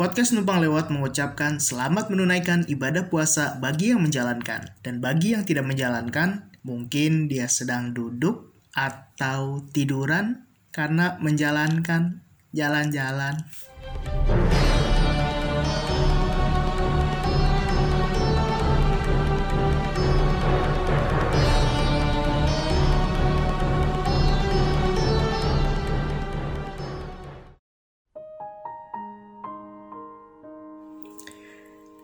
Podcast 0.00 0.32
Numpang 0.32 0.64
Lewat 0.64 0.88
mengucapkan 0.88 1.60
selamat 1.60 2.08
menunaikan 2.08 2.64
ibadah 2.72 3.12
puasa 3.12 3.60
bagi 3.60 3.92
yang 3.92 4.00
menjalankan. 4.00 4.72
Dan 4.80 4.96
bagi 4.96 5.36
yang 5.36 5.44
tidak 5.44 5.68
menjalankan, 5.68 6.48
mungkin 6.64 7.28
dia 7.28 7.44
sedang 7.52 7.92
duduk 7.92 8.48
atau 8.72 9.60
tiduran 9.76 10.48
karena 10.72 11.20
menjalankan 11.20 12.24
jalan-jalan. 12.56 13.44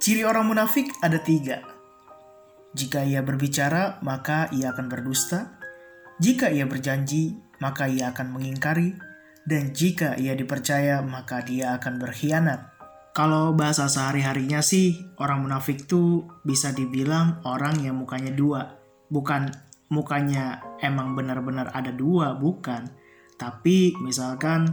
Ciri 0.06 0.22
orang 0.22 0.46
munafik 0.46 0.94
ada 1.02 1.18
tiga. 1.18 1.66
Jika 2.78 3.02
ia 3.02 3.26
berbicara, 3.26 3.98
maka 4.06 4.46
ia 4.54 4.70
akan 4.70 4.86
berdusta. 4.86 5.58
Jika 6.22 6.46
ia 6.46 6.62
berjanji, 6.62 7.34
maka 7.58 7.90
ia 7.90 8.14
akan 8.14 8.38
mengingkari. 8.38 8.94
Dan 9.42 9.74
jika 9.74 10.14
ia 10.14 10.38
dipercaya, 10.38 11.02
maka 11.02 11.42
dia 11.42 11.74
akan 11.74 11.98
berkhianat. 11.98 12.70
Kalau 13.18 13.50
bahasa 13.50 13.90
sehari-harinya 13.90 14.62
sih, 14.62 14.94
orang 15.18 15.42
munafik 15.42 15.90
tuh 15.90 16.30
bisa 16.46 16.70
dibilang 16.70 17.42
orang 17.42 17.82
yang 17.82 17.98
mukanya 17.98 18.30
dua. 18.30 18.78
Bukan 19.10 19.50
mukanya 19.90 20.62
emang 20.86 21.18
benar-benar 21.18 21.74
ada 21.74 21.90
dua, 21.90 22.38
bukan. 22.38 22.86
Tapi 23.34 23.98
misalkan 24.06 24.70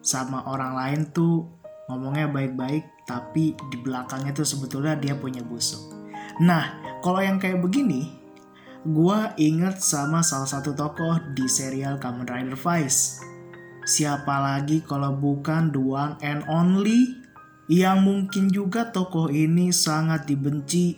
sama 0.00 0.48
orang 0.48 0.72
lain 0.72 1.00
tuh 1.12 1.59
ngomongnya 1.90 2.30
baik-baik 2.30 3.02
tapi 3.02 3.58
di 3.58 3.76
belakangnya 3.82 4.30
tuh 4.30 4.46
sebetulnya 4.46 4.94
dia 4.94 5.18
punya 5.18 5.42
busuk. 5.42 5.90
Nah, 6.38 6.78
kalau 7.02 7.18
yang 7.18 7.42
kayak 7.42 7.58
begini, 7.58 8.06
gue 8.86 9.18
inget 9.36 9.82
sama 9.82 10.22
salah 10.22 10.46
satu 10.46 10.72
tokoh 10.72 11.18
di 11.34 11.50
serial 11.50 11.98
Kamen 11.98 12.24
Rider 12.24 12.54
Vice. 12.54 13.18
Siapa 13.82 14.38
lagi 14.38 14.86
kalau 14.86 15.18
bukan 15.18 15.74
the 15.74 15.82
one 15.82 16.14
and 16.22 16.46
only 16.46 17.18
yang 17.66 18.06
mungkin 18.06 18.46
juga 18.46 18.94
tokoh 18.94 19.26
ini 19.28 19.74
sangat 19.74 20.30
dibenci 20.30 20.94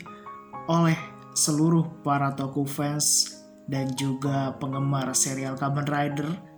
oleh 0.69 0.97
seluruh 1.33 2.05
para 2.05 2.37
tokoh 2.37 2.69
fans 2.69 3.41
dan 3.67 3.89
juga 3.97 4.53
penggemar 4.61 5.11
serial 5.17 5.57
Kamen 5.57 5.89
Rider 5.89 6.52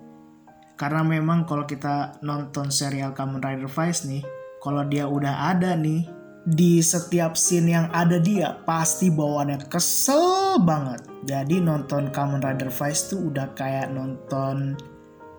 karena 0.74 1.06
memang 1.06 1.46
kalau 1.46 1.62
kita 1.66 2.18
nonton 2.26 2.70
serial 2.74 3.14
Kamen 3.14 3.38
Rider 3.38 3.70
Vice 3.70 4.10
nih 4.10 4.22
kalau 4.58 4.82
dia 4.88 5.06
udah 5.06 5.54
ada 5.54 5.78
nih 5.78 6.08
di 6.44 6.84
setiap 6.84 7.40
scene 7.40 7.72
yang 7.72 7.86
ada 7.88 8.20
dia 8.20 8.52
pasti 8.68 9.08
bawaannya 9.08 9.64
kesel 9.70 10.60
banget. 10.60 11.00
Jadi 11.24 11.60
nonton 11.60 12.12
Kamen 12.12 12.44
Rider 12.44 12.68
Vice 12.68 13.12
tuh 13.12 13.32
udah 13.32 13.56
kayak 13.56 13.92
nonton 13.92 14.76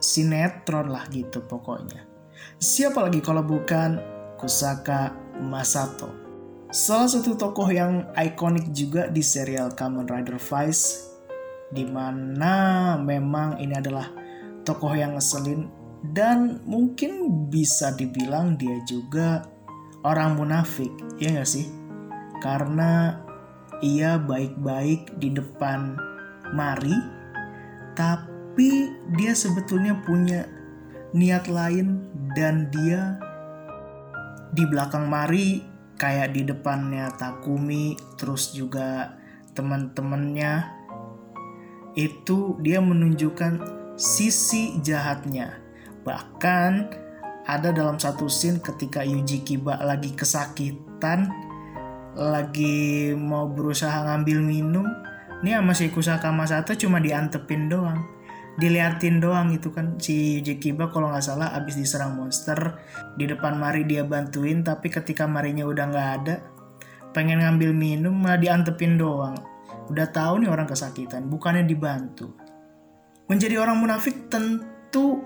sinetron 0.02 0.90
lah 0.90 1.06
gitu 1.14 1.46
pokoknya. 1.46 2.06
Siapa 2.58 3.06
lagi 3.06 3.22
kalau 3.22 3.46
bukan 3.46 4.02
Kusaka 4.42 5.14
Masato. 5.42 6.10
Salah 6.74 7.08
satu 7.08 7.38
tokoh 7.38 7.70
yang 7.70 8.10
ikonik 8.18 8.74
juga 8.74 9.08
di 9.08 9.22
serial 9.22 9.78
Kamen 9.78 10.10
Rider 10.10 10.42
Vice 10.42 11.14
di 11.70 11.86
mana 11.86 12.96
memang 12.98 13.62
ini 13.62 13.74
adalah 13.78 14.25
tokoh 14.66 14.98
yang 14.98 15.16
ngeselin 15.16 15.70
dan 16.14 16.62
mungkin 16.66 17.46
bisa 17.50 17.94
dibilang 17.94 18.58
dia 18.58 18.82
juga 18.86 19.46
orang 20.06 20.38
munafik, 20.38 20.92
ya 21.18 21.34
gak 21.42 21.50
sih? 21.50 21.66
Karena 22.44 23.22
ia 23.82 24.22
baik-baik 24.22 25.18
di 25.18 25.34
depan 25.34 25.98
Mari, 26.54 26.94
tapi 27.98 28.94
dia 29.18 29.34
sebetulnya 29.34 29.98
punya 30.06 30.46
niat 31.16 31.50
lain 31.50 32.06
dan 32.38 32.70
dia 32.70 33.18
di 34.54 34.62
belakang 34.70 35.10
Mari 35.10 35.64
kayak 35.98 36.38
di 36.38 36.46
depannya 36.46 37.10
Takumi, 37.18 37.98
terus 38.20 38.54
juga 38.54 39.18
teman-temannya 39.56 40.70
itu 41.96 42.60
dia 42.60 42.84
menunjukkan 42.84 43.85
sisi 43.96 44.76
jahatnya. 44.84 45.56
Bahkan 46.04 46.72
ada 47.48 47.70
dalam 47.72 47.98
satu 47.98 48.28
scene 48.28 48.60
ketika 48.60 49.02
Yuji 49.02 49.42
Kiba 49.42 49.80
lagi 49.82 50.14
kesakitan, 50.14 51.32
lagi 52.16 53.12
mau 53.16 53.48
berusaha 53.50 54.06
ngambil 54.06 54.40
minum, 54.44 54.88
ini 55.42 55.56
sama 55.56 55.74
si 55.74 55.90
Kusaka 55.92 56.30
Masato 56.32 56.76
cuma 56.76 57.00
diantepin 57.00 57.72
doang. 57.72 58.00
Diliatin 58.56 59.20
doang 59.20 59.52
itu 59.52 59.68
kan 59.72 60.00
si 60.00 60.40
Yuji 60.40 60.60
Kiba 60.60 60.88
kalau 60.88 61.12
nggak 61.12 61.26
salah 61.26 61.52
abis 61.60 61.76
diserang 61.76 62.16
monster 62.16 62.80
di 63.20 63.28
depan 63.28 63.60
Mari 63.60 63.84
dia 63.84 64.08
bantuin 64.08 64.64
tapi 64.64 64.88
ketika 64.88 65.28
Marinya 65.28 65.68
udah 65.68 65.86
nggak 65.92 66.10
ada 66.24 66.36
pengen 67.12 67.44
ngambil 67.44 67.72
minum 67.76 68.16
malah 68.16 68.40
diantepin 68.40 68.96
doang. 68.96 69.36
Udah 69.92 70.08
tahu 70.08 70.44
nih 70.44 70.50
orang 70.52 70.68
kesakitan 70.72 71.28
bukannya 71.28 71.68
dibantu 71.68 72.45
menjadi 73.26 73.62
orang 73.62 73.82
munafik 73.82 74.30
tentu 74.30 75.26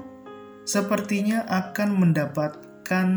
sepertinya 0.63 1.43
akan 1.49 1.89
mendapatkan 1.97 3.07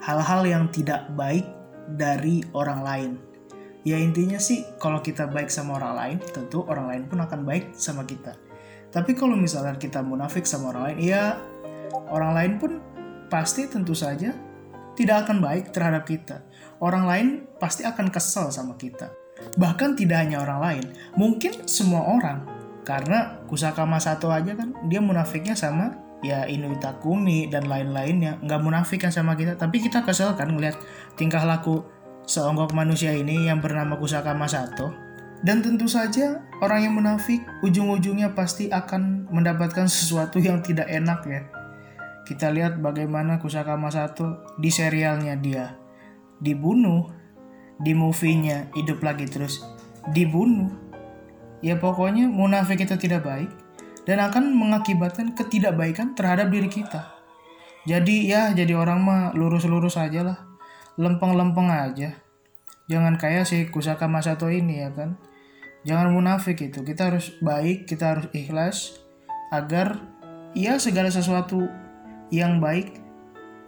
hal-hal 0.00 0.42
yang 0.48 0.64
tidak 0.72 1.06
baik 1.14 1.46
dari 1.94 2.42
orang 2.56 2.80
lain. 2.82 3.12
Ya 3.80 3.96
intinya 3.96 4.36
sih 4.36 4.66
kalau 4.76 5.00
kita 5.00 5.28
baik 5.28 5.48
sama 5.48 5.80
orang 5.80 5.94
lain, 5.96 6.16
tentu 6.32 6.64
orang 6.68 6.86
lain 6.88 7.02
pun 7.08 7.18
akan 7.24 7.40
baik 7.48 7.72
sama 7.72 8.04
kita. 8.04 8.36
Tapi 8.90 9.14
kalau 9.16 9.38
misalkan 9.38 9.78
kita 9.80 10.02
munafik 10.04 10.44
sama 10.44 10.74
orang 10.74 10.82
lain, 10.92 10.98
ya 11.00 11.38
orang 12.10 12.32
lain 12.36 12.52
pun 12.60 12.72
pasti 13.30 13.70
tentu 13.70 13.94
saja 13.94 14.34
tidak 14.98 15.24
akan 15.24 15.40
baik 15.40 15.70
terhadap 15.70 16.04
kita. 16.04 16.44
Orang 16.82 17.06
lain 17.06 17.46
pasti 17.56 17.86
akan 17.86 18.10
kesal 18.10 18.50
sama 18.52 18.76
kita. 18.76 19.14
Bahkan 19.56 19.96
tidak 19.96 20.28
hanya 20.28 20.44
orang 20.44 20.60
lain, 20.60 20.84
mungkin 21.16 21.64
semua 21.64 22.04
orang. 22.04 22.44
Karena 22.84 23.44
Kusaka 23.46 23.84
Masato 23.84 24.32
aja 24.32 24.56
kan 24.56 24.72
dia 24.88 24.98
munafiknya 25.04 25.52
sama 25.52 25.94
ya 26.24 26.44
Inuit 26.48 26.80
Takumi 26.80 27.48
dan 27.48 27.68
lain-lainnya. 27.68 28.40
Nggak 28.40 28.60
munafik 28.60 29.04
kan 29.04 29.12
sama 29.12 29.36
kita 29.36 29.56
tapi 29.56 29.80
kita 29.80 30.04
kesel 30.04 30.36
kan 30.36 30.52
ngeliat 30.52 30.76
tingkah 31.16 31.44
laku 31.44 31.84
seonggok 32.24 32.72
manusia 32.76 33.10
ini 33.12 33.48
yang 33.48 33.58
bernama 33.58 33.96
Kusaka 33.96 34.32
Masato. 34.32 34.92
Dan 35.40 35.64
tentu 35.64 35.88
saja 35.88 36.44
orang 36.60 36.84
yang 36.84 36.94
munafik 37.00 37.40
ujung-ujungnya 37.64 38.36
pasti 38.36 38.68
akan 38.68 39.32
mendapatkan 39.32 39.88
sesuatu 39.88 40.36
yang 40.36 40.60
tidak 40.60 40.84
enak 40.84 41.24
ya. 41.24 41.42
Kita 42.28 42.52
lihat 42.52 42.78
bagaimana 42.84 43.40
Kusaka 43.40 43.74
Masato 43.80 44.44
di 44.60 44.68
serialnya 44.68 45.34
dia. 45.40 45.80
Dibunuh 46.36 47.08
di 47.80 47.96
movie-nya 47.96 48.68
hidup 48.76 49.00
lagi 49.00 49.24
terus. 49.24 49.64
Dibunuh 50.12 50.89
ya 51.60 51.76
pokoknya 51.76 52.28
munafik 52.28 52.80
itu 52.80 52.96
tidak 52.96 53.24
baik 53.24 53.50
dan 54.08 54.20
akan 54.20 54.56
mengakibatkan 54.56 55.36
ketidakbaikan 55.36 56.16
terhadap 56.16 56.48
diri 56.48 56.68
kita. 56.68 57.20
Jadi 57.88 58.28
ya 58.28 58.52
jadi 58.52 58.76
orang 58.76 59.00
mah 59.00 59.22
lurus-lurus 59.32 59.96
aja 59.96 60.20
lah. 60.24 60.38
Lempeng-lempeng 61.00 61.72
aja. 61.72 62.20
Jangan 62.90 63.16
kayak 63.16 63.48
si 63.48 63.70
Kusaka 63.70 64.10
Masato 64.10 64.50
ini 64.52 64.84
ya 64.84 64.92
kan. 64.92 65.16
Jangan 65.86 66.12
munafik 66.12 66.60
itu. 66.60 66.84
Kita 66.84 67.08
harus 67.08 67.32
baik, 67.40 67.88
kita 67.88 68.16
harus 68.16 68.26
ikhlas 68.36 69.00
agar 69.48 69.96
ya 70.52 70.76
segala 70.76 71.08
sesuatu 71.08 71.64
yang 72.28 72.60
baik 72.60 73.00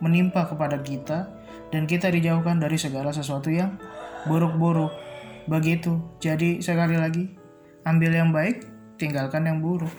menimpa 0.02 0.44
kepada 0.50 0.82
kita 0.82 1.32
dan 1.72 1.88
kita 1.88 2.12
dijauhkan 2.12 2.60
dari 2.60 2.76
segala 2.76 3.14
sesuatu 3.14 3.48
yang 3.48 3.80
buruk-buruk. 4.28 4.92
Begitu. 5.48 5.98
Jadi 6.20 6.60
sekali 6.60 7.00
lagi 7.00 7.41
ambil 7.82 8.12
yang 8.14 8.30
baik, 8.30 8.66
tinggalkan 8.98 9.46
yang 9.46 9.58
buruk. 9.58 9.90